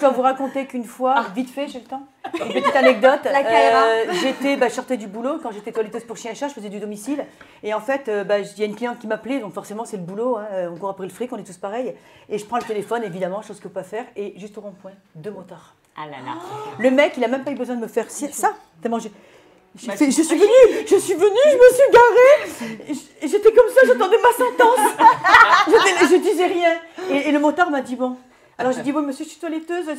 [0.00, 2.00] Je dois vous raconter qu'une fois, vite fait, j'ai le temps,
[2.40, 3.20] une petite anecdote.
[3.26, 6.54] Euh, j'étais, bah, je sortais du boulot quand j'étais toiletteuse pour chien et chat, je
[6.54, 7.22] faisais du domicile.
[7.62, 9.98] Et en fait, euh, bah, il y a une cliente qui m'appelait, donc forcément c'est
[9.98, 11.94] le boulot, hein, on court après le fric, on est tous pareils.
[12.30, 15.32] Et je prends le téléphone, évidemment, chose que pas faire, et juste au rond-point, deux
[15.32, 15.74] motards.
[15.98, 16.38] Ah là là.
[16.78, 18.54] Le mec, il a même pas eu besoin de me faire ça.
[18.80, 19.12] Tellement j'ai-
[19.76, 22.94] fait, je suis venue, je suis venue, je me suis garée.
[23.22, 24.96] J'étais comme ça, j'attendais ma sentence.
[26.10, 26.72] Je disais rien.
[27.10, 28.16] Et, et le motard m'a dit bon.
[28.60, 29.88] Alors j'ai dit bon, monsieur, je suis toiletteuse.